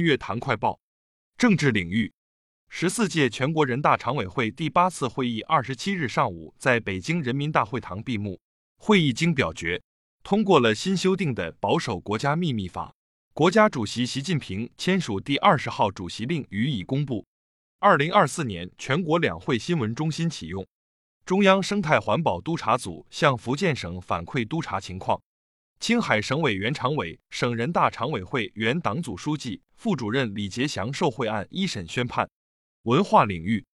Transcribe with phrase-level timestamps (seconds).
[0.00, 0.78] 月坛快报：
[1.36, 2.12] 政治领域，
[2.68, 8.40] 十四届全国人大常委会第八次会议二十七日上午在北京人民大会堂闭幕。
[8.78, 9.82] 会议经表决，
[10.22, 12.88] 通过了新修订的《保守国家秘密法》。
[13.32, 17.26] 国家主席习近平签署第二十号主席令予以公布。
[17.78, 20.66] 二零二四年全国两会新闻中心启用。
[21.24, 25.20] 中央生态环保督察组向福建省反馈督查情况。
[25.78, 32.28] 青海省委原常委、省人大常委会原党组书记、副主任李杰祥受贿案一审宣判。
[32.82, 33.64] 文化领域，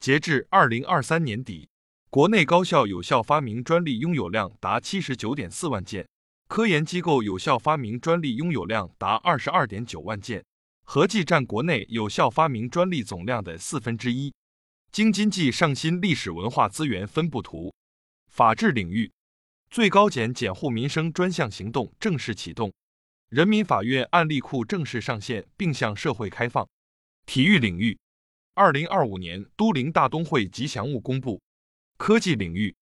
[0.00, 1.68] 截至二零二三年底，
[2.10, 6.08] 国内高校有效发明专利拥有量达七十九点四万件，
[6.48, 10.44] 科研机构有效发明专利拥有量达二十二点九万件，
[10.84, 14.32] 合计占国内有效发明专利总量的四分之一。
[14.90, 17.72] 京津冀上新历史文化资源分布图，
[18.28, 19.12] 法治领域。
[19.72, 22.70] 最高检检护民生专项行动正式启动，
[23.30, 26.68] 人民法院案例库正式上线并向社会开放。
[27.24, 27.98] 体育领域，
[28.52, 31.40] 二零二五年都灵大冬会吉祥物公布。
[31.96, 32.76] 科技领域，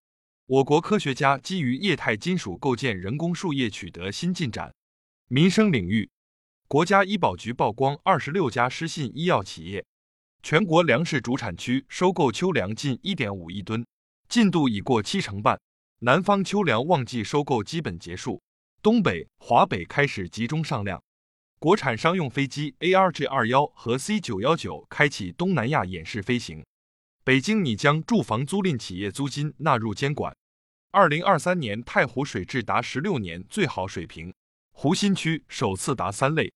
[0.46, 4.74] 我国科学家基于液态金属构建人工树叶取得新进展。
[5.28, 6.10] 民生领域，
[6.66, 9.84] 国家医保局曝光二十六家失信医药企业。
[10.42, 13.86] 全国粮食主产区收购秋粮近一点五亿吨，
[14.28, 15.56] 进度已过七成半。
[16.02, 18.40] 南方秋粮旺季收购基本结束，
[18.80, 21.02] 东北、华北开始集中上量。
[21.58, 26.64] 国产商用飞机 ARJ 二幺和 C 九幺九开启东南亚演示飞行。
[27.22, 30.34] 北京拟将住房租赁企业租金纳入监管。
[30.90, 34.32] 二零二三年太湖水质达十六年最好水平，
[34.72, 36.50] 湖心区首次达三类。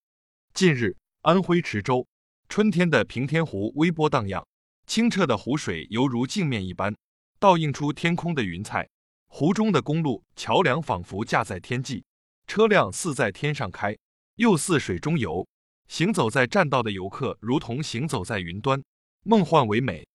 [0.54, 2.06] 近日，安徽池州
[2.48, 4.46] 春天的平天湖微波荡漾，
[4.86, 6.96] 清澈的湖水犹如镜面一般，
[7.38, 8.88] 倒映出天空的云彩。
[9.36, 12.04] 湖中的公路桥梁仿佛架在天际，
[12.46, 13.98] 车辆似在天上开，
[14.36, 15.44] 又似水中游。
[15.88, 18.80] 行走在栈道的游客如同行走在云端，
[19.24, 20.06] 梦幻唯美。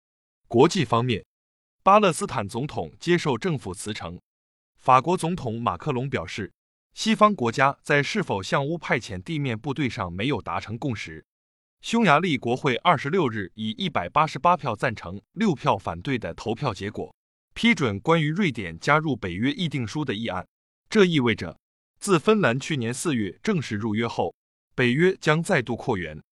[0.47, 1.25] 国际方面，
[1.83, 4.17] 巴勒斯坦总统接受政府辞呈。
[4.77, 6.53] 法国总统马克龙表示，
[6.93, 11.25] 西方国家在是否向乌派遣地面部队上没有达成共识。
[11.81, 17.13] 匈牙利国会二十六日以一百八十八票赞成、六票反对的投票结果。
[17.61, 20.47] 批准关于瑞典加入北约议定书的议案，
[20.89, 21.59] 这意味着
[21.99, 24.33] 自芬兰去年四月正式入约后，
[24.75, 26.23] 北约将再度扩员。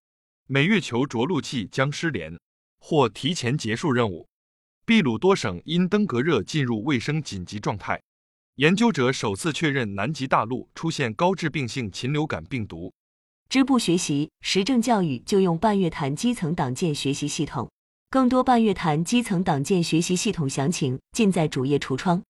[0.47, 2.39] 美月球着陆器将失联
[2.79, 4.25] 或提前结束任务。
[4.85, 8.01] 秘鲁多省因登革热进入卫生紧急状态。
[8.55, 12.93] 研究者首次确认南极大陆出现高致病性禽流感病毒。
[13.49, 17.69] 支部学习实政教育就用半月谈基层党建学习系统。
[18.09, 22.23] 更多半月谈基层党建学习系统详情，尽在主页橱窗。